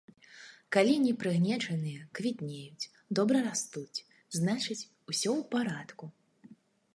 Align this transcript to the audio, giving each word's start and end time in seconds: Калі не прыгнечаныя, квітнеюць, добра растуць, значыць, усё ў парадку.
Калі 0.75 0.93
не 1.01 1.09
прыгнечаныя, 1.23 2.01
квітнеюць, 2.19 2.89
добра 3.19 3.37
растуць, 3.49 4.03
значыць, 4.37 4.81
усё 5.13 5.31
ў 5.39 5.43
парадку. 5.55 6.05